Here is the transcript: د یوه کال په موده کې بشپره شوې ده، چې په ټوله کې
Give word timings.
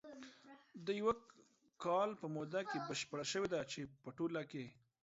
د 0.85 0.87
یوه 0.99 1.13
کال 1.83 2.09
په 2.21 2.25
موده 2.35 2.61
کې 2.69 2.85
بشپره 2.89 3.23
شوې 3.31 3.47
ده، 3.53 3.61
چې 3.71 3.79
په 4.03 4.09
ټوله 4.17 4.41
کې 4.51 4.65